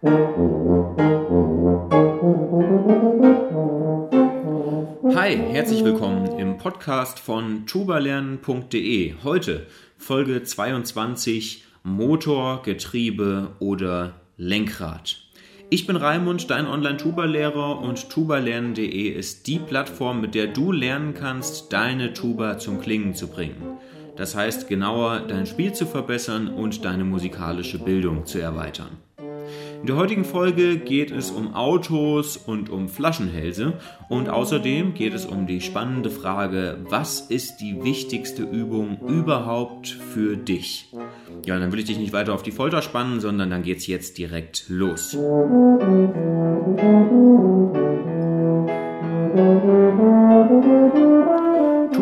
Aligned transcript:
Hi, 0.00 0.10
herzlich 5.50 5.82
willkommen 5.82 6.38
im 6.38 6.56
Podcast 6.56 7.18
von 7.18 7.66
tubalernen.de. 7.66 9.14
Heute 9.24 9.66
Folge 9.96 10.44
22 10.44 11.64
Motor, 11.82 12.62
Getriebe 12.62 13.56
oder 13.58 14.20
Lenkrad. 14.36 15.20
Ich 15.68 15.88
bin 15.88 15.96
Raimund, 15.96 16.48
dein 16.48 16.68
Online-Tuba-Lehrer 16.68 17.80
und 17.80 18.08
tubalernen.de 18.08 19.08
ist 19.08 19.48
die 19.48 19.58
Plattform, 19.58 20.20
mit 20.20 20.36
der 20.36 20.46
du 20.46 20.70
lernen 20.70 21.14
kannst, 21.14 21.72
deine 21.72 22.12
Tuba 22.12 22.58
zum 22.58 22.80
Klingen 22.80 23.14
zu 23.16 23.26
bringen. 23.26 23.80
Das 24.14 24.36
heißt 24.36 24.68
genauer 24.68 25.24
dein 25.26 25.46
Spiel 25.46 25.72
zu 25.72 25.86
verbessern 25.86 26.46
und 26.46 26.84
deine 26.84 27.02
musikalische 27.02 27.80
Bildung 27.80 28.26
zu 28.26 28.38
erweitern. 28.38 29.07
In 29.80 29.86
der 29.86 29.96
heutigen 29.96 30.24
Folge 30.24 30.78
geht 30.78 31.10
es 31.10 31.30
um 31.30 31.54
Autos 31.54 32.36
und 32.36 32.68
um 32.68 32.88
Flaschenhälse 32.88 33.74
und 34.08 34.28
außerdem 34.28 34.94
geht 34.94 35.14
es 35.14 35.24
um 35.24 35.46
die 35.46 35.60
spannende 35.60 36.10
Frage, 36.10 36.78
was 36.88 37.20
ist 37.20 37.58
die 37.58 37.82
wichtigste 37.84 38.42
Übung 38.42 38.98
überhaupt 39.06 39.88
für 39.88 40.36
dich? 40.36 40.92
Ja, 41.46 41.58
dann 41.58 41.72
will 41.72 41.78
ich 41.78 41.86
dich 41.86 41.98
nicht 41.98 42.12
weiter 42.12 42.34
auf 42.34 42.42
die 42.42 42.50
Folter 42.50 42.82
spannen, 42.82 43.20
sondern 43.20 43.50
dann 43.50 43.62
geht's 43.62 43.86
jetzt 43.86 44.18
direkt 44.18 44.64
los. 44.68 45.16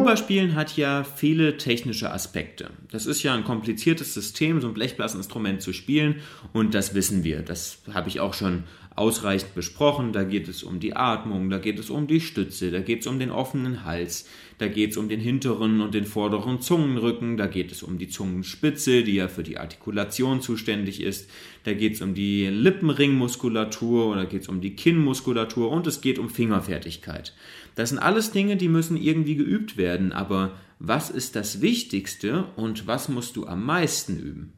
Tuba-Spielen 0.06 0.55
hat 0.55 0.77
ja 0.77 1.02
viele 1.02 1.56
technische 1.56 2.12
Aspekte. 2.12 2.70
Das 2.92 3.06
ist 3.06 3.24
ja 3.24 3.34
ein 3.34 3.42
kompliziertes 3.42 4.15
System, 4.15 4.60
so 4.60 4.69
ein 4.69 4.74
Blechblasinstrument 4.74 5.60
zu 5.62 5.73
spielen 5.73 6.20
und 6.52 6.74
das 6.74 6.95
wissen 6.95 7.24
wir. 7.24 7.42
Das 7.42 7.79
habe 7.92 8.09
ich 8.09 8.20
auch 8.20 8.32
schon 8.32 8.62
ausreichend 8.96 9.55
besprochen. 9.55 10.12
Da 10.12 10.24
geht 10.24 10.48
es 10.48 10.62
um 10.62 10.80
die 10.80 10.96
Atmung, 10.96 11.50
da 11.50 11.59
geht 11.59 11.79
es 11.79 11.90
um 11.90 12.07
die 12.07 12.21
Stütze, 12.21 12.71
da 12.71 12.80
geht 12.80 13.01
es 13.01 13.07
um 13.07 13.18
den 13.18 13.30
offenen 13.30 13.84
Hals, 13.84 14.29
da 14.59 14.68
geht 14.68 14.93
es 14.93 14.96
um 14.96 15.09
den 15.09 15.21
hinteren 15.21 15.80
und 15.82 15.95
den 15.95 16.07
vorderen 16.07 16.60
Zungenrücken, 16.60 17.37
da 17.37 17.46
geht 17.46 17.71
es 17.71 17.82
um 17.82 17.98
die 17.98 18.09
Zungenspitze, 18.09 19.04
die 19.04 19.15
ja 19.15 19.29
für 19.29 19.43
die 19.43 19.59
Artikulation 19.59 20.40
zuständig 20.40 21.02
ist, 21.02 21.30
da 21.65 21.74
geht 21.74 21.95
es 21.95 22.01
um 22.01 22.15
die 22.15 22.46
Lippenringmuskulatur 22.46 24.06
oder 24.06 24.24
geht 24.24 24.43
es 24.43 24.48
um 24.48 24.60
die 24.60 24.74
Kinnmuskulatur 24.74 25.71
und 25.71 25.87
es 25.87 26.01
geht 26.01 26.18
um 26.18 26.30
Fingerfertigkeit. 26.30 27.34
Das 27.74 27.90
sind 27.90 27.99
alles 27.99 28.32
Dinge, 28.32 28.56
die 28.56 28.68
müssen 28.68 28.96
irgendwie 28.96 29.37
geübt 29.37 29.76
werden, 29.76 30.12
aber 30.12 30.56
was 30.78 31.10
ist 31.10 31.37
das 31.37 31.60
Wichtigste 31.60 32.45
und 32.56 32.87
was 32.87 33.09
musst 33.09 33.37
du 33.37 33.46
am 33.46 33.65
meisten 33.65 34.18
üben? 34.18 34.55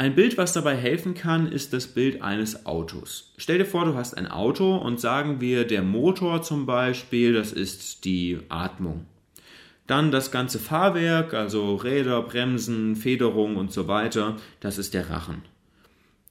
Ein 0.00 0.14
Bild, 0.14 0.38
was 0.38 0.54
dabei 0.54 0.76
helfen 0.76 1.12
kann, 1.12 1.52
ist 1.52 1.74
das 1.74 1.86
Bild 1.86 2.22
eines 2.22 2.64
Autos. 2.64 3.34
Stell 3.36 3.58
dir 3.58 3.66
vor, 3.66 3.84
du 3.84 3.96
hast 3.96 4.16
ein 4.16 4.28
Auto 4.28 4.76
und 4.76 4.98
sagen 4.98 5.42
wir, 5.42 5.66
der 5.66 5.82
Motor 5.82 6.40
zum 6.40 6.64
Beispiel, 6.64 7.34
das 7.34 7.52
ist 7.52 8.06
die 8.06 8.38
Atmung. 8.48 9.04
Dann 9.86 10.10
das 10.10 10.30
ganze 10.30 10.58
Fahrwerk, 10.58 11.34
also 11.34 11.74
Räder, 11.74 12.22
Bremsen, 12.22 12.96
Federung 12.96 13.56
und 13.56 13.74
so 13.74 13.88
weiter, 13.88 14.38
das 14.60 14.78
ist 14.78 14.94
der 14.94 15.10
Rachen. 15.10 15.42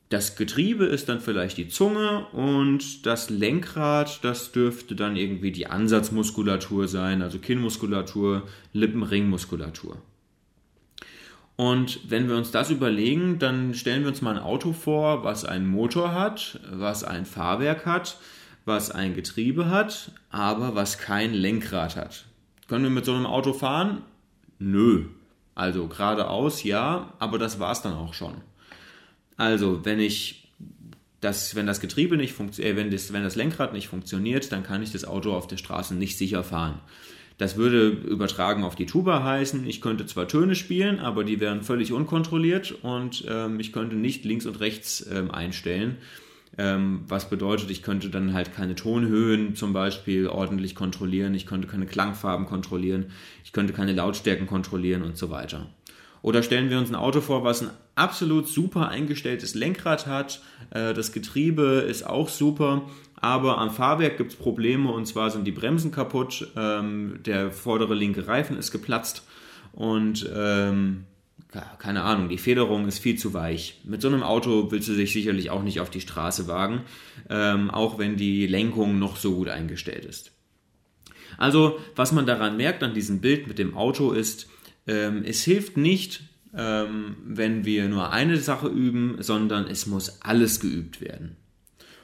Das 0.09 0.36
Getriebe 0.36 0.86
ist 0.86 1.08
dann 1.08 1.22
vielleicht 1.22 1.59
die 1.59 1.67
Zunge 1.67 2.26
und 2.31 3.06
das 3.06 3.30
Lenkrad, 3.30 4.23
das 4.23 4.52
dürfte 4.52 4.95
dann 4.95 5.16
irgendwie 5.16 5.52
die 5.52 5.67
Ansatzmuskulatur 5.67 6.88
sein, 6.88 7.22
also 7.22 7.38
Kinnmuskulatur, 7.38 8.48
Lippenringmuskulatur. 8.73 10.02
Und 11.59 12.09
wenn 12.09 12.29
wir 12.29 12.38
uns 12.38 12.52
das 12.52 12.69
überlegen, 12.69 13.38
dann 13.38 13.73
stellen 13.73 14.03
wir 14.03 14.07
uns 14.07 14.21
mal 14.21 14.38
ein 14.38 14.41
Auto 14.41 14.71
vor, 14.71 15.25
was 15.25 15.43
einen 15.43 15.67
Motor 15.67 16.13
hat, 16.13 16.57
was 16.71 17.03
ein 17.03 17.25
Fahrwerk 17.25 17.85
hat, 17.85 18.17
was 18.63 18.91
ein 18.91 19.13
Getriebe 19.13 19.69
hat, 19.69 20.13
aber 20.30 20.75
was 20.75 20.99
kein 20.99 21.33
Lenkrad 21.33 21.97
hat. 21.97 22.27
Können 22.69 22.85
wir 22.85 22.89
mit 22.89 23.03
so 23.03 23.13
einem 23.13 23.25
Auto 23.25 23.52
fahren? 23.52 24.03
Nö. 24.58 25.08
Also 25.53 25.89
geradeaus 25.89 26.64
ja, 26.64 27.14
aber 27.19 27.37
das 27.37 27.59
war 27.59 27.73
es 27.73 27.81
dann 27.81 27.93
auch 27.93 28.14
schon. 28.14 28.36
Also, 29.36 29.83
wenn 29.83 29.99
ich 29.99 30.48
das, 31.19 31.55
wenn 31.55 31.67
das 31.67 31.81
Getriebe 31.81 32.15
nicht 32.15 32.31
funktioniert, 32.31 32.73
äh, 32.73 32.77
wenn, 32.77 32.89
das, 32.89 33.11
wenn 33.11 33.23
das 33.23 33.36
Lenkrad 33.36 33.73
nicht 33.73 33.89
funktioniert, 33.89 34.49
dann 34.53 34.64
kann 34.64 34.81
ich 34.81 34.93
das 34.93 35.03
Auto 35.03 35.33
auf 35.33 35.48
der 35.48 35.58
Straße 35.58 35.93
nicht 35.93 36.17
sicher 36.17 36.45
fahren. 36.45 36.80
Das 37.39 37.55
würde 37.55 37.88
übertragen 37.88 38.66
auf 38.66 38.76
die 38.76 38.86
Tuba 38.86 39.23
heißen, 39.23 39.66
ich 39.66 39.80
könnte 39.80 40.05
zwar 40.05 40.27
Töne 40.27 40.55
spielen, 40.55 41.00
aber 41.00 41.23
die 41.23 41.39
wären 41.39 41.64
völlig 41.64 41.94
unkontrolliert 41.94 42.76
und 42.83 43.23
ähm, 43.30 43.61
ich 43.61 43.72
könnte 43.72 43.95
nicht 43.95 44.26
links 44.26 44.45
und 44.45 44.60
rechts 44.60 45.10
ähm, 45.10 45.32
einstellen. 45.32 45.98
Ähm, 46.58 47.05
was 47.08 47.30
bedeutet, 47.30 47.72
ich 47.72 47.82
könnte 47.82 48.10
dann 48.10 48.33
halt 48.33 48.54
keine 48.54 48.76
Tonhöhen 48.76 49.55
zum 49.55 49.72
Beispiel 49.72 50.28
ordentlich 50.28 50.76
kontrollieren, 50.76 51.33
ich 51.33 51.45
könnte 51.45 51.70
keine 51.70 51.86
Klangfarben 51.86 52.45
kontrollieren, 52.45 53.11
ich 53.45 53.54
könnte 53.54 53.72
keine 53.72 53.94
Lautstärken 53.94 54.45
kontrollieren 54.45 55.04
und 55.04 55.17
so 55.17 55.30
weiter. 55.30 55.67
Oder 56.22 56.44
stellen 56.44 56.70
wir 56.70 56.78
uns 56.78 56.89
ein 56.89 56.95
Auto 56.95 57.22
vor, 57.22 57.45
was 57.45 57.61
ein 57.61 57.70
absolut 57.95 58.49
super 58.49 58.89
eingestelltes 58.89 59.55
Lenkrad 59.55 60.08
hat, 60.08 60.42
äh, 60.72 60.94
das 60.94 61.14
Getriebe 61.14 61.86
ist 61.88 62.05
auch 62.05 62.28
super, 62.28 62.89
aber 63.21 63.57
am 63.57 63.71
Fahrwerk 63.71 64.17
gibt 64.17 64.31
es 64.31 64.37
Probleme 64.37 64.91
und 64.91 65.05
zwar 65.05 65.30
sind 65.30 65.45
die 65.45 65.52
Bremsen 65.52 65.91
kaputt, 65.91 66.52
ähm, 66.55 67.19
der 67.25 67.52
vordere 67.52 67.93
linke 67.93 68.27
Reifen 68.27 68.57
ist 68.57 68.71
geplatzt 68.71 69.23
und 69.73 70.30
ähm, 70.33 71.05
keine 71.80 72.03
Ahnung, 72.03 72.30
die 72.30 72.37
Federung 72.37 72.87
ist 72.87 72.99
viel 72.99 73.17
zu 73.17 73.33
weich. 73.33 73.81
Mit 73.83 74.02
so 74.02 74.07
einem 74.07 74.21
Auto 74.21 74.71
willst 74.71 74.87
du 74.87 74.93
dich 74.93 75.11
sicherlich 75.11 75.49
auch 75.49 75.63
nicht 75.63 75.80
auf 75.80 75.89
die 75.89 76.02
Straße 76.02 76.47
wagen, 76.47 76.81
ähm, 77.30 77.71
auch 77.71 77.97
wenn 77.97 78.17
die 78.17 78.45
Lenkung 78.45 78.99
noch 78.99 79.17
so 79.17 79.36
gut 79.36 79.49
eingestellt 79.49 80.05
ist. 80.05 80.31
Also, 81.37 81.80
was 81.95 82.11
man 82.11 82.25
daran 82.25 82.57
merkt 82.57 82.83
an 82.83 82.93
diesem 82.93 83.19
Bild 83.19 83.47
mit 83.47 83.57
dem 83.57 83.75
Auto 83.75 84.11
ist, 84.11 84.47
ähm, 84.86 85.23
es 85.25 85.43
hilft 85.43 85.77
nicht, 85.77 86.21
ähm, 86.55 87.17
wenn 87.25 87.65
wir 87.65 87.87
nur 87.87 88.11
eine 88.11 88.37
Sache 88.37 88.67
üben, 88.67 89.17
sondern 89.19 89.65
es 89.67 89.87
muss 89.87 90.21
alles 90.21 90.59
geübt 90.59 91.01
werden. 91.01 91.36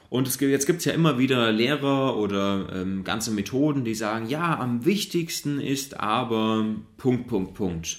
Und 0.08 0.28
es, 0.28 0.38
jetzt 0.40 0.66
gibt 0.66 0.80
es 0.80 0.84
ja 0.84 0.92
immer 0.92 1.18
wieder 1.18 1.52
Lehrer 1.52 2.16
oder 2.16 2.68
ähm, 2.72 3.04
ganze 3.04 3.30
Methoden, 3.30 3.84
die 3.84 3.94
sagen, 3.94 4.28
ja, 4.28 4.58
am 4.58 4.84
wichtigsten 4.84 5.60
ist 5.60 5.98
aber 5.98 6.64
Punkt, 6.96 7.26
Punkt, 7.26 7.54
Punkt. 7.54 7.98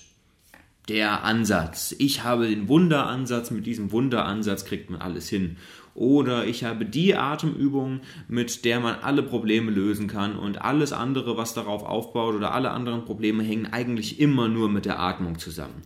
Der 0.87 1.23
Ansatz. 1.23 1.93
Ich 1.97 2.23
habe 2.23 2.47
den 2.47 2.69
Wunderansatz, 2.69 3.51
mit 3.51 3.65
diesem 3.65 3.91
Wunderansatz 3.91 4.63
kriegt 4.63 4.89
man 4.89 5.01
alles 5.01 5.27
hin. 5.27 5.57
Oder 5.95 6.45
ich 6.45 6.63
habe 6.63 6.85
die 6.85 7.15
Atemübung, 7.15 8.01
mit 8.29 8.63
der 8.63 8.79
man 8.79 8.95
alle 9.01 9.23
Probleme 9.23 9.71
lösen 9.71 10.07
kann 10.07 10.37
und 10.37 10.61
alles 10.61 10.93
andere, 10.93 11.35
was 11.35 11.53
darauf 11.55 11.83
aufbaut 11.83 12.35
oder 12.35 12.53
alle 12.53 12.71
anderen 12.71 13.03
Probleme 13.03 13.43
hängen 13.43 13.65
eigentlich 13.65 14.19
immer 14.19 14.47
nur 14.47 14.69
mit 14.69 14.85
der 14.85 14.99
Atmung 14.99 15.39
zusammen 15.39 15.81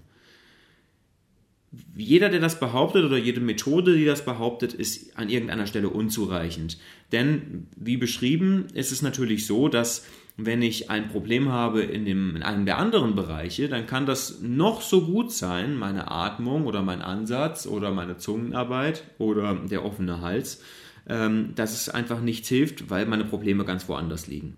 jeder, 1.96 2.30
der 2.30 2.42
das 2.42 2.60
behauptet 2.60 3.06
oder 3.06 3.18
jede 3.18 3.40
Methode, 3.40 3.96
die 3.96 4.06
das 4.06 4.26
behauptet, 4.26 4.74
ist 4.74 5.18
an 5.18 5.30
irgendeiner 5.30 5.68
Stelle 5.68 5.90
unzureichend. 5.90 6.78
Denn, 7.12 7.68
wie 7.78 7.98
beschrieben, 7.98 8.68
ist 8.74 8.92
es 8.92 9.02
natürlich 9.02 9.46
so, 9.46 9.70
dass 9.70 10.06
wenn 10.38 10.62
ich 10.62 10.90
ein 10.90 11.10
Problem 11.10 11.50
habe 11.50 11.82
in, 11.82 12.06
dem, 12.06 12.36
in 12.36 12.44
einem 12.44 12.66
der 12.66 12.78
anderen 12.78 13.16
Bereiche, 13.16 13.70
dann 13.70 13.86
kann 13.86 14.06
das 14.06 14.42
noch 14.42 14.82
so 14.82 15.06
gut 15.06 15.32
sein, 15.32 15.76
meine 15.78 16.10
Atmung 16.10 16.66
oder 16.66 16.82
mein 16.82 17.02
Ansatz 17.02 17.68
oder 17.68 17.92
meine 17.92 18.18
Zungenarbeit 18.18 19.04
oder 19.18 19.56
der 19.56 19.86
offene 19.86 20.22
Hals, 20.22 20.64
ähm, 21.08 21.54
dass 21.56 21.74
es 21.74 21.90
einfach 21.90 22.22
nichts 22.22 22.48
hilft, 22.50 22.90
weil 22.90 23.06
meine 23.06 23.26
Probleme 23.26 23.66
ganz 23.66 23.88
woanders 23.88 24.28
liegen. 24.28 24.58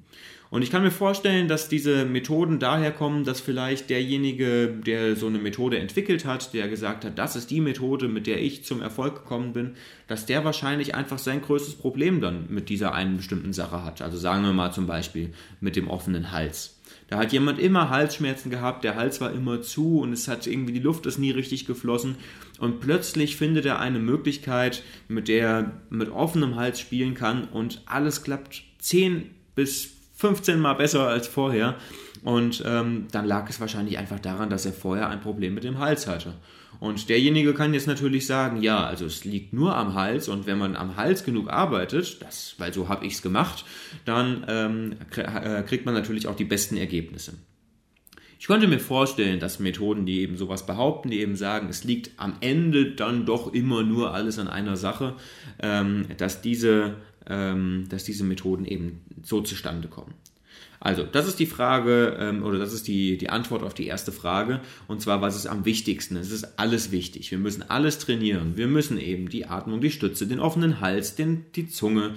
Und 0.54 0.62
ich 0.62 0.70
kann 0.70 0.84
mir 0.84 0.92
vorstellen, 0.92 1.48
dass 1.48 1.68
diese 1.68 2.06
Methoden 2.06 2.60
daher 2.60 2.92
kommen, 2.92 3.24
dass 3.24 3.42
vielleicht 3.42 3.90
derjenige, 3.90 4.68
der 4.68 5.16
so 5.16 5.26
eine 5.26 5.40
Methode 5.40 5.80
entwickelt 5.80 6.26
hat, 6.26 6.54
der 6.54 6.68
gesagt 6.68 7.06
hat, 7.06 7.18
das 7.18 7.36
ist 7.36 7.50
die 7.50 7.60
Methode, 7.60 8.08
mit 8.08 8.28
der 8.28 8.40
ich 8.40 8.64
zum 8.64 8.80
Erfolg 8.80 9.16
gekommen 9.16 9.54
bin, 9.54 9.72
dass 10.06 10.28
der 10.28 10.46
wahrscheinlich 10.46 10.94
einfach 10.94 11.18
sein 11.18 11.42
größtes 11.42 11.74
Problem 11.74 12.22
dann 12.22 12.46
mit 12.50 12.70
dieser 12.70 12.94
einen 12.94 13.18
bestimmten 13.18 13.52
Sache 13.52 13.84
hat. 13.84 14.04
Also 14.04 14.20
sagen 14.20 14.44
wir 14.44 14.54
mal 14.54 14.72
zum 14.72 14.86
Beispiel 14.86 15.34
mit 15.60 15.76
dem 15.76 15.88
offenen 15.88 16.32
Hals. 16.32 16.80
Da 17.08 17.18
hat 17.18 17.34
jemand 17.34 17.58
immer 17.58 17.90
Halsschmerzen 17.90 18.52
gehabt, 18.52 18.84
der 18.84 18.96
Hals 18.96 19.22
war 19.22 19.32
immer 19.34 19.64
zu 19.64 20.02
und 20.02 20.14
es 20.14 20.28
hat 20.28 20.46
irgendwie 20.46 20.74
die 20.74 20.80
Luft 20.80 21.08
ist 21.08 21.18
nie 21.18 21.32
richtig 21.32 21.66
geflossen 21.66 22.18
und 22.60 22.80
plötzlich 22.80 23.38
findet 23.38 23.66
er 23.66 23.80
eine 23.80 23.98
Möglichkeit, 23.98 24.84
mit 25.08 25.30
der 25.30 25.48
er 25.48 25.72
mit 25.90 26.12
offenem 26.12 26.58
Hals 26.58 26.80
spielen 26.80 27.16
kann 27.16 27.46
und 27.46 27.82
alles 27.88 28.22
klappt 28.22 28.62
10 28.78 29.32
bis 29.56 29.93
15 30.24 30.58
Mal 30.58 30.76
besser 30.76 31.06
als 31.06 31.28
vorher. 31.28 31.76
Und 32.24 32.64
ähm, 32.66 33.08
dann 33.12 33.26
lag 33.26 33.50
es 33.50 33.60
wahrscheinlich 33.60 33.98
einfach 33.98 34.20
daran, 34.20 34.50
dass 34.50 34.66
er 34.66 34.72
vorher 34.72 35.10
ein 35.10 35.20
Problem 35.20 35.54
mit 35.54 35.66
dem 35.66 35.80
Hals 35.80 36.08
hatte. 36.08 36.36
Und 36.80 37.10
derjenige 37.10 37.54
kann 37.54 37.74
jetzt 37.74 37.88
natürlich 37.88 38.26
sagen, 38.26 38.62
ja, 38.62 38.86
also 38.86 39.06
es 39.06 39.26
liegt 39.26 39.52
nur 39.52 39.76
am 39.76 39.96
Hals 39.96 40.30
und 40.30 40.48
wenn 40.48 40.58
man 40.58 40.78
am 40.78 40.96
Hals 40.96 41.26
genug 41.26 41.50
arbeitet, 41.50 42.22
das, 42.22 42.56
weil 42.58 42.74
so 42.74 42.88
habe 42.88 43.06
ich 43.06 43.16
es 43.16 43.22
gemacht, 43.22 43.66
dann 44.06 44.46
ähm, 44.48 44.96
äh, 45.14 45.62
kriegt 45.64 45.86
man 45.86 45.94
natürlich 45.94 46.28
auch 46.28 46.38
die 46.38 46.46
besten 46.46 46.78
Ergebnisse. 46.78 47.34
Ich 48.40 48.48
könnte 48.48 48.68
mir 48.68 48.80
vorstellen, 48.80 49.40
dass 49.40 49.60
Methoden, 49.60 50.06
die 50.06 50.20
eben 50.22 50.38
sowas 50.38 50.66
behaupten, 50.66 51.10
die 51.10 51.20
eben 51.20 51.36
sagen, 51.36 51.68
es 51.70 51.84
liegt 51.84 52.12
am 52.18 52.36
Ende 52.40 52.92
dann 52.92 53.26
doch 53.26 53.54
immer 53.54 53.84
nur 53.84 54.14
alles 54.14 54.40
an 54.40 54.48
einer 54.48 54.78
Sache, 54.78 55.16
ähm, 55.62 56.06
dass, 56.18 56.42
diese, 56.42 56.96
dass 57.26 58.04
diese 58.04 58.24
Methoden 58.24 58.66
eben 58.66 59.02
so 59.24 59.42
zustande 59.42 59.88
kommen. 59.88 60.14
Also, 60.84 61.04
das 61.04 61.30
ist 61.30 61.40
die 61.40 61.46
Frage 61.46 62.18
ähm, 62.20 62.44
oder 62.44 62.60
das 62.60 62.74
ist 62.74 62.90
die, 62.90 63.18
die 63.18 63.30
Antwort 63.30 63.64
auf 63.64 63.74
die 63.74 63.88
erste 63.88 64.12
Frage. 64.12 64.60
Und 64.90 65.02
zwar, 65.02 65.22
was 65.22 65.38
ist 65.38 65.48
am 65.48 65.64
wichtigsten? 65.64 66.18
Es 66.18 66.30
ist 66.30 66.60
alles 66.60 66.92
wichtig. 66.92 67.32
Wir 67.32 67.38
müssen 67.38 67.64
alles 67.70 68.00
trainieren. 68.00 68.58
Wir 68.58 68.68
müssen 68.68 69.00
eben 69.00 69.30
die 69.30 69.46
Atmung, 69.46 69.80
die 69.80 69.92
Stütze, 69.92 70.28
den 70.28 70.42
offenen 70.42 70.82
Hals, 70.82 71.16
den, 71.16 71.46
die 71.56 71.70
Zunge, 71.70 72.16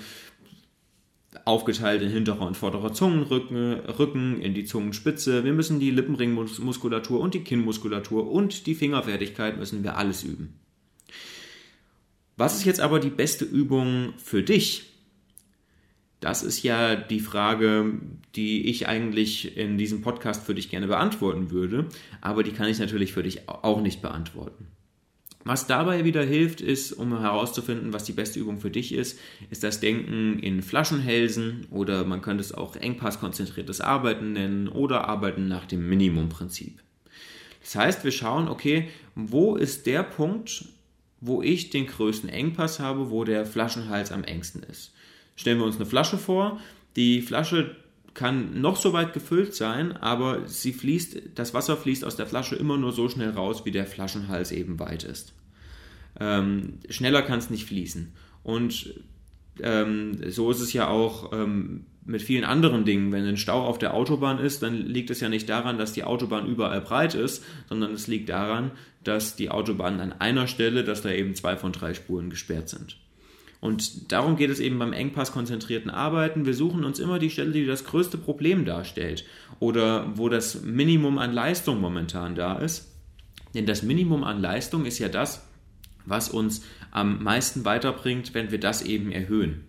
aufgeteilt 1.44 2.02
in 2.02 2.11
hinterer 2.11 2.44
und 2.44 2.56
vorderer 2.56 2.93
Zungenrücken, 2.93 3.75
Rücken, 3.75 4.41
in 4.41 4.52
die 4.52 4.64
Zungenspitze. 4.64 5.44
Wir 5.44 5.52
müssen 5.52 5.79
die 5.79 5.93
Lippenringmuskulatur 5.93 7.20
und 7.20 7.35
die 7.35 7.44
Kinnmuskulatur 7.44 8.29
und 8.29 8.67
die 8.67 8.75
Fingerfertigkeit 8.75 9.59
müssen 9.59 9.85
wir 9.85 9.97
alles 9.97 10.25
üben. 10.25 10.55
Was 12.37 12.56
ist 12.56 12.64
jetzt 12.64 12.81
aber 12.81 12.99
die 12.99 13.11
beste 13.11 13.44
Übung 13.44 14.14
für 14.17 14.43
dich? 14.43 14.96
Das 16.21 16.43
ist 16.43 16.63
ja 16.63 16.97
die 16.97 17.21
Frage, 17.21 18.01
die 18.35 18.67
ich 18.67 18.89
eigentlich 18.89 19.57
in 19.57 19.77
diesem 19.77 20.01
Podcast 20.01 20.45
für 20.45 20.55
dich 20.55 20.71
gerne 20.71 20.87
beantworten 20.87 21.51
würde, 21.51 21.87
aber 22.21 22.43
die 22.43 22.53
kann 22.53 22.69
ich 22.69 22.79
natürlich 22.79 23.13
für 23.13 23.23
dich 23.23 23.49
auch 23.49 23.81
nicht 23.83 24.01
beantworten. 24.01 24.67
Was 25.45 25.69
dabei 25.69 26.05
wieder 26.05 26.25
hilft, 26.25 26.61
ist, 26.61 26.93
um 26.93 27.17
herauszufinden, 27.21 27.93
was 27.93 28.03
die 28.03 28.13
beste 28.13 28.41
Übung 28.41 28.59
für 28.59 28.71
dich 28.71 28.93
ist, 28.93 29.21
ist 29.49 29.63
das 29.63 29.79
Denken 29.79 30.41
in 30.41 30.61
Flaschenhälsen 30.61 31.69
oder 31.71 32.05
man 32.05 32.21
könnte 32.21 32.41
es 32.41 32.53
auch 32.53 32.75
engpasskonzentriertes 32.75 33.81
Arbeiten 33.81 34.33
nennen 34.33 34.67
oder 34.67 35.07
Arbeiten 35.09 35.47
nach 35.47 35.67
dem 35.67 35.89
Minimumprinzip. 35.89 36.83
Das 37.61 37.77
heißt, 37.77 38.03
wir 38.03 38.11
schauen, 38.11 38.49
okay, 38.49 38.89
wo 39.15 39.55
ist 39.55 39.87
der 39.87 40.03
Punkt, 40.03 40.65
wo 41.21 41.43
ich 41.43 41.71
den 41.71 41.87
größten 41.87 42.29
Engpass 42.29 42.81
habe, 42.81 43.11
wo 43.11 43.23
der 43.23 43.47
Flaschenhals 43.47 44.11
am 44.11 44.25
engsten 44.25 44.65
ist. 44.65 44.95
Stellen 45.37 45.59
wir 45.59 45.67
uns 45.67 45.77
eine 45.77 45.87
Flasche 45.87 46.19
vor, 46.19 46.61
die 46.97 47.23
Flasche 47.23 47.77
kann 48.15 48.61
noch 48.61 48.77
so 48.77 48.94
weit 48.94 49.12
gefüllt 49.12 49.55
sein, 49.55 49.97
aber 49.97 50.49
sie 50.49 50.73
fließt, 50.73 51.23
das 51.35 51.53
Wasser 51.53 51.77
fließt 51.77 52.05
aus 52.05 52.17
der 52.17 52.27
Flasche 52.27 52.56
immer 52.56 52.79
nur 52.79 52.93
so 52.93 53.09
schnell 53.09 53.31
raus, 53.31 53.67
wie 53.67 53.71
der 53.71 53.87
Flaschenhals 53.87 54.53
eben 54.53 54.79
weit 54.81 55.05
ist. 55.05 55.35
Ähm, 56.19 56.79
schneller 56.88 57.21
kann 57.23 57.38
es 57.38 57.50
nicht 57.50 57.67
fließen. 57.67 58.12
Und 58.43 58.94
ähm, 59.61 60.19
so 60.31 60.50
ist 60.50 60.61
es 60.61 60.73
ja 60.73 60.88
auch 60.88 61.33
ähm, 61.33 61.85
mit 62.06 62.23
vielen 62.23 62.44
anderen 62.44 62.85
Dingen. 62.85 63.12
Wenn 63.12 63.27
ein 63.27 63.37
Stau 63.37 63.67
auf 63.67 63.79
der 63.79 63.93
Autobahn 63.93 64.38
ist, 64.38 64.62
dann 64.62 64.75
liegt 64.75 65.11
es 65.11 65.21
ja 65.21 65.29
nicht 65.29 65.49
daran, 65.49 65.77
dass 65.77 65.93
die 65.93 66.05
Autobahn 66.05 66.47
überall 66.47 66.81
breit 66.81 67.15
ist, 67.15 67.44
sondern 67.69 67.93
es 67.93 68.06
liegt 68.06 68.29
daran, 68.29 68.71
dass 69.05 69.37
die 69.37 69.50
Autobahn 69.50 70.00
an 70.00 70.12
einer 70.12 70.47
Stelle, 70.47 70.85
dass 70.85 71.03
da 71.03 71.11
eben 71.11 71.35
zwei 71.35 71.56
von 71.56 71.73
drei 71.73 71.93
Spuren 71.93 72.31
gesperrt 72.31 72.69
sind. 72.69 72.97
Und 73.67 74.13
darum 74.13 74.37
geht 74.37 74.51
es 74.51 74.61
eben 74.61 74.79
beim 74.79 74.93
engpasskonzentrierten 74.93 75.91
Arbeiten. 75.91 76.47
Wir 76.47 76.55
suchen 76.55 76.85
uns 76.85 77.01
immer 77.01 77.19
die 77.19 77.31
Stelle, 77.31 77.51
die 77.51 77.67
das 77.67 77.85
größte 77.85 78.17
Problem 78.17 78.65
darstellt 78.65 79.25
oder 79.59 80.17
wo 80.17 80.29
das 80.29 80.63
Minimum 80.63 81.19
an 81.19 81.33
Leistung 81.33 81.81
momentan 81.81 82.37
da 82.37 82.61
ist. 82.61 82.93
Denn 83.55 83.67
das 83.67 83.83
Minimum 83.83 84.23
an 84.23 84.41
Leistung 84.41 84.87
ist 84.87 85.01
ja 85.01 85.09
das, 85.09 85.45
was 86.05 86.29
uns 86.29 86.65
am 86.93 87.25
meisten 87.25 87.65
weiterbringt, 87.65 88.35
wenn 88.35 88.53
wir 88.53 88.61
das 88.61 88.83
eben 88.83 89.11
erhöhen. 89.11 89.65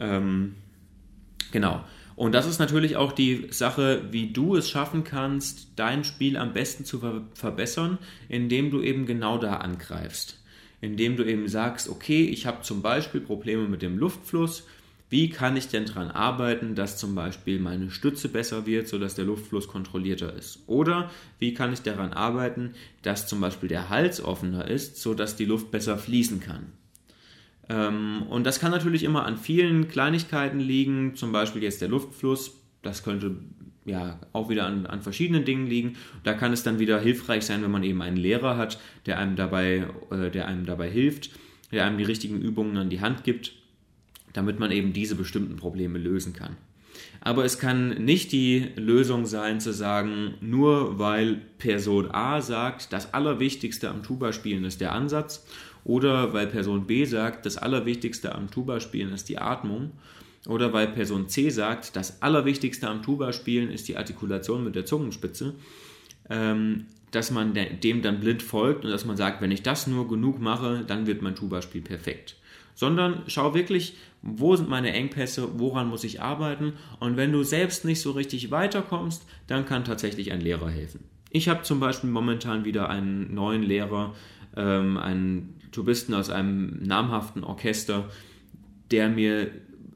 Ähm, 0.00 0.54
genau. 1.52 1.84
Und 2.16 2.32
das 2.32 2.46
ist 2.46 2.58
natürlich 2.58 2.96
auch 2.96 3.12
die 3.12 3.48
Sache, 3.50 4.04
wie 4.12 4.32
du 4.32 4.56
es 4.56 4.70
schaffen 4.70 5.04
kannst, 5.04 5.68
dein 5.76 6.04
Spiel 6.04 6.38
am 6.38 6.54
besten 6.54 6.86
zu 6.86 7.00
ver 7.00 7.20
verbessern, 7.34 7.98
indem 8.30 8.70
du 8.70 8.80
eben 8.80 9.04
genau 9.04 9.36
da 9.36 9.56
angreifst 9.56 10.38
indem 10.84 11.16
du 11.16 11.24
eben 11.24 11.48
sagst, 11.48 11.88
okay, 11.88 12.24
ich 12.24 12.46
habe 12.46 12.60
zum 12.60 12.82
Beispiel 12.82 13.20
Probleme 13.20 13.66
mit 13.68 13.80
dem 13.80 13.96
Luftfluss. 13.96 14.64
Wie 15.08 15.30
kann 15.30 15.56
ich 15.56 15.68
denn 15.68 15.86
daran 15.86 16.10
arbeiten, 16.10 16.74
dass 16.74 16.98
zum 16.98 17.14
Beispiel 17.14 17.58
meine 17.58 17.90
Stütze 17.90 18.28
besser 18.28 18.66
wird, 18.66 18.88
sodass 18.88 19.14
der 19.14 19.24
Luftfluss 19.24 19.66
kontrollierter 19.66 20.34
ist? 20.34 20.58
Oder 20.66 21.10
wie 21.38 21.54
kann 21.54 21.72
ich 21.72 21.80
daran 21.80 22.12
arbeiten, 22.12 22.74
dass 23.02 23.26
zum 23.26 23.40
Beispiel 23.40 23.68
der 23.68 23.88
Hals 23.88 24.22
offener 24.22 24.68
ist, 24.68 25.00
sodass 25.00 25.36
die 25.36 25.46
Luft 25.46 25.70
besser 25.70 25.96
fließen 25.96 26.40
kann? 26.40 26.66
Ähm, 27.70 28.24
und 28.28 28.44
das 28.44 28.60
kann 28.60 28.70
natürlich 28.70 29.04
immer 29.04 29.24
an 29.24 29.38
vielen 29.38 29.88
Kleinigkeiten 29.88 30.60
liegen, 30.60 31.16
zum 31.16 31.32
Beispiel 31.32 31.62
jetzt 31.62 31.80
der 31.80 31.88
Luftfluss. 31.88 32.52
Das 32.82 33.02
könnte 33.02 33.36
ja 33.84 34.18
auch 34.32 34.48
wieder 34.48 34.66
an, 34.66 34.86
an 34.86 35.02
verschiedenen 35.02 35.44
Dingen 35.44 35.66
liegen. 35.66 35.96
Da 36.22 36.34
kann 36.34 36.52
es 36.52 36.62
dann 36.62 36.78
wieder 36.78 37.00
hilfreich 37.00 37.44
sein, 37.44 37.62
wenn 37.62 37.70
man 37.70 37.84
eben 37.84 38.02
einen 38.02 38.16
Lehrer 38.16 38.56
hat, 38.56 38.78
der 39.06 39.18
einem 39.18 39.36
dabei, 39.36 39.86
äh, 40.10 40.30
der 40.30 40.46
einem 40.46 40.66
dabei 40.66 40.90
hilft, 40.90 41.30
der 41.72 41.84
einem 41.84 41.98
die 41.98 42.04
richtigen 42.04 42.40
Übungen 42.40 42.76
an 42.76 42.90
die 42.90 43.00
Hand 43.00 43.24
gibt, 43.24 43.52
damit 44.32 44.58
man 44.58 44.70
eben 44.70 44.92
diese 44.92 45.14
bestimmten 45.14 45.56
Probleme 45.56 45.98
lösen 45.98 46.32
kann. 46.32 46.56
Aber 47.20 47.44
es 47.44 47.58
kann 47.58 48.04
nicht 48.04 48.32
die 48.32 48.68
Lösung 48.76 49.26
sein 49.26 49.60
zu 49.60 49.72
sagen, 49.72 50.34
nur 50.40 50.98
weil 50.98 51.40
Person 51.58 52.10
A 52.10 52.40
sagt, 52.40 52.92
das 52.92 53.14
Allerwichtigste 53.14 53.88
am 53.88 54.02
Tuba-Spielen 54.02 54.64
ist 54.64 54.80
der 54.80 54.92
Ansatz 54.92 55.46
oder 55.84 56.32
weil 56.32 56.46
Person 56.46 56.86
B 56.86 57.04
sagt, 57.04 57.46
das 57.46 57.56
Allerwichtigste 57.56 58.34
am 58.34 58.50
Tuba-Spielen 58.50 59.12
ist 59.12 59.28
die 59.28 59.38
Atmung 59.38 59.92
oder 60.48 60.72
weil 60.72 60.88
Person 60.88 61.28
C 61.28 61.50
sagt, 61.50 61.96
das 61.96 62.22
Allerwichtigste 62.22 62.88
am 62.88 63.02
Tuba-Spielen 63.02 63.70
ist 63.70 63.88
die 63.88 63.96
Artikulation 63.96 64.64
mit 64.64 64.74
der 64.74 64.84
Zungenspitze, 64.84 65.54
ähm, 66.28 66.86
dass 67.10 67.30
man 67.30 67.54
dem 67.54 68.02
dann 68.02 68.20
blind 68.20 68.42
folgt 68.42 68.84
und 68.84 68.90
dass 68.90 69.04
man 69.04 69.16
sagt, 69.16 69.40
wenn 69.40 69.52
ich 69.52 69.62
das 69.62 69.86
nur 69.86 70.08
genug 70.08 70.40
mache, 70.40 70.84
dann 70.86 71.06
wird 71.06 71.22
mein 71.22 71.34
Tuba-Spiel 71.34 71.82
perfekt. 71.82 72.36
Sondern 72.74 73.22
schau 73.28 73.54
wirklich, 73.54 73.96
wo 74.20 74.56
sind 74.56 74.68
meine 74.68 74.92
Engpässe, 74.92 75.48
woran 75.58 75.88
muss 75.88 76.02
ich 76.02 76.20
arbeiten 76.20 76.72
und 76.98 77.16
wenn 77.16 77.30
du 77.30 77.44
selbst 77.44 77.84
nicht 77.84 78.00
so 78.00 78.10
richtig 78.10 78.50
weiterkommst, 78.50 79.24
dann 79.46 79.64
kann 79.64 79.84
tatsächlich 79.84 80.32
ein 80.32 80.40
Lehrer 80.40 80.70
helfen. 80.70 81.04
Ich 81.30 81.48
habe 81.48 81.62
zum 81.62 81.80
Beispiel 81.80 82.10
momentan 82.10 82.64
wieder 82.64 82.90
einen 82.90 83.34
neuen 83.34 83.62
Lehrer, 83.62 84.14
ähm, 84.56 84.96
einen 84.96 85.60
Tubisten 85.72 86.14
aus 86.14 86.30
einem 86.30 86.82
namhaften 86.82 87.44
Orchester, 87.44 88.08
der 88.90 89.08
mir 89.08 89.50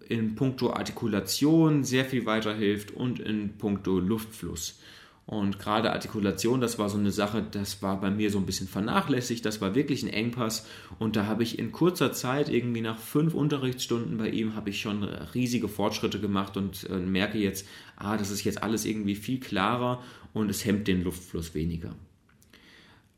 in 0.08 0.34
puncto 0.34 0.72
Artikulation 0.72 1.84
sehr 1.84 2.04
viel 2.04 2.26
weiterhilft 2.26 2.92
und 2.92 3.20
in 3.20 3.56
puncto 3.58 3.98
Luftfluss. 3.98 4.80
Und 5.28 5.58
gerade 5.58 5.92
Artikulation, 5.92 6.62
das 6.62 6.78
war 6.78 6.88
so 6.88 6.96
eine 6.96 7.10
Sache, 7.10 7.44
das 7.50 7.82
war 7.82 8.00
bei 8.00 8.10
mir 8.10 8.30
so 8.30 8.38
ein 8.38 8.46
bisschen 8.46 8.66
vernachlässigt, 8.66 9.44
das 9.44 9.60
war 9.60 9.74
wirklich 9.74 10.02
ein 10.02 10.08
Engpass. 10.08 10.66
Und 10.98 11.16
da 11.16 11.26
habe 11.26 11.42
ich 11.42 11.58
in 11.58 11.70
kurzer 11.70 12.12
Zeit, 12.12 12.48
irgendwie 12.48 12.80
nach 12.80 12.98
fünf 12.98 13.34
Unterrichtsstunden 13.34 14.16
bei 14.16 14.30
ihm, 14.30 14.56
habe 14.56 14.70
ich 14.70 14.80
schon 14.80 15.04
riesige 15.04 15.68
Fortschritte 15.68 16.18
gemacht 16.18 16.56
und 16.56 16.88
äh, 16.88 16.96
merke 16.96 17.36
jetzt, 17.36 17.68
ah, 17.96 18.16
das 18.16 18.30
ist 18.30 18.42
jetzt 18.44 18.62
alles 18.62 18.86
irgendwie 18.86 19.16
viel 19.16 19.38
klarer 19.38 20.02
und 20.32 20.48
es 20.48 20.64
hemmt 20.64 20.88
den 20.88 21.04
Luftfluss 21.04 21.54
weniger. 21.54 21.94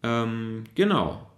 Ähm, 0.02 0.64
genau, 0.74 1.29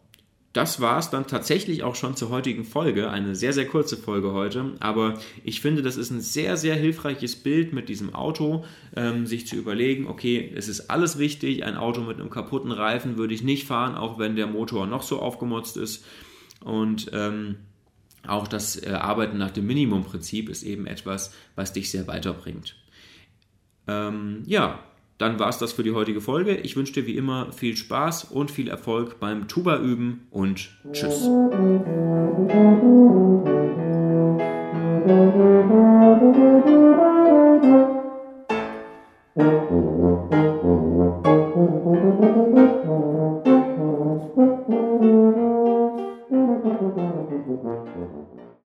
das 0.52 0.80
war 0.80 0.98
es 0.98 1.08
dann 1.08 1.26
tatsächlich 1.26 1.82
auch 1.82 1.94
schon 1.94 2.14
zur 2.14 2.28
heutigen 2.28 2.64
Folge. 2.64 3.10
Eine 3.10 3.34
sehr, 3.34 3.54
sehr 3.54 3.66
kurze 3.66 3.96
Folge 3.96 4.32
heute. 4.32 4.72
Aber 4.80 5.18
ich 5.44 5.62
finde, 5.62 5.80
das 5.80 5.96
ist 5.96 6.10
ein 6.10 6.20
sehr, 6.20 6.58
sehr 6.58 6.74
hilfreiches 6.74 7.36
Bild 7.36 7.72
mit 7.72 7.88
diesem 7.88 8.14
Auto, 8.14 8.64
ähm, 8.94 9.26
sich 9.26 9.46
zu 9.46 9.56
überlegen, 9.56 10.06
okay, 10.06 10.52
es 10.54 10.68
ist 10.68 10.90
alles 10.90 11.18
wichtig. 11.18 11.64
Ein 11.64 11.76
Auto 11.76 12.02
mit 12.02 12.20
einem 12.20 12.28
kaputten 12.28 12.70
Reifen 12.70 13.16
würde 13.16 13.32
ich 13.32 13.42
nicht 13.42 13.66
fahren, 13.66 13.94
auch 13.94 14.18
wenn 14.18 14.36
der 14.36 14.46
Motor 14.46 14.86
noch 14.86 15.02
so 15.02 15.20
aufgemotzt 15.20 15.78
ist. 15.78 16.04
Und 16.62 17.10
ähm, 17.14 17.56
auch 18.26 18.46
das 18.46 18.76
äh, 18.76 18.90
Arbeiten 18.90 19.38
nach 19.38 19.50
dem 19.50 19.66
Minimumprinzip 19.66 20.50
ist 20.50 20.64
eben 20.64 20.86
etwas, 20.86 21.32
was 21.56 21.72
dich 21.72 21.90
sehr 21.90 22.06
weiterbringt. 22.06 22.76
Ähm, 23.88 24.42
ja, 24.46 24.80
dann 25.22 25.38
war 25.38 25.48
es 25.48 25.58
das 25.58 25.72
für 25.72 25.84
die 25.84 25.92
heutige 25.92 26.20
Folge. 26.20 26.56
Ich 26.56 26.76
wünsche 26.76 26.94
dir 26.94 27.06
wie 27.06 27.16
immer 27.16 27.52
viel 27.52 27.76
Spaß 27.76 28.24
und 28.24 28.50
viel 28.50 28.68
Erfolg 28.68 29.20
beim 29.20 29.46
Tuba 29.46 29.78
üben 29.78 30.26
und 30.30 30.70
tschüss. 30.90 31.28